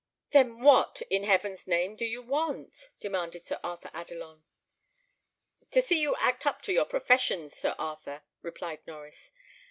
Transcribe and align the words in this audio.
"Then 0.31 0.61
what, 0.63 1.03
in 1.11 1.25
heaven's 1.25 1.67
name, 1.67 1.95
do 1.95 2.05
you 2.07 2.23
want?" 2.23 2.89
demanded 2.99 3.45
Sir 3.45 3.59
Arthur 3.63 3.91
Adelon. 3.93 4.41
"To 5.69 5.79
see 5.79 6.01
you 6.01 6.15
act 6.15 6.47
up 6.47 6.63
to 6.63 6.73
your 6.73 6.85
professions, 6.85 7.53
Sir 7.55 7.75
Arthur," 7.77 8.23
replied 8.41 8.83
Norries. 8.87 9.31